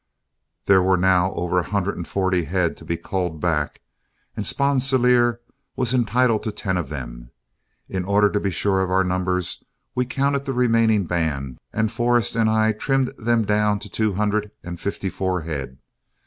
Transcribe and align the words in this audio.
There 0.65 0.81
were 0.81 0.97
now 0.97 1.31
over 1.35 1.59
a 1.59 1.63
hundred 1.69 1.95
and 1.95 2.07
forty 2.07 2.45
head 2.45 2.75
to 2.77 2.85
be 2.85 2.97
culled 2.97 3.39
back, 3.39 3.81
and 4.35 4.43
Sponsilier 4.47 5.41
was 5.75 5.93
entitled 5.93 6.41
to 6.43 6.51
ten 6.51 6.75
of 6.75 6.89
them. 6.89 7.29
In 7.87 8.03
order 8.03 8.27
to 8.31 8.39
be 8.39 8.49
sure 8.49 8.81
of 8.81 8.89
our 8.89 9.03
numbers, 9.03 9.63
we 9.93 10.05
counted 10.07 10.45
the 10.45 10.53
remaining 10.53 11.05
band, 11.05 11.59
and 11.71 11.91
Forrest 11.91 12.35
and 12.35 12.49
I 12.49 12.71
trimmed 12.71 13.09
them 13.19 13.45
down 13.45 13.77
to 13.77 13.89
two 13.89 14.13
hundred 14.13 14.49
and 14.63 14.79
fifty 14.79 15.11
four 15.11 15.41
head. 15.41 15.77